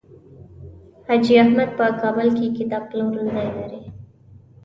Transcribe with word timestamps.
حاجي 1.07 1.33
احمد 1.43 1.69
په 1.77 1.85
کابل 2.01 2.27
کې 2.37 2.47
کتاب 2.57 2.83
پلورنځی 2.89 3.47
لري. 3.57 3.81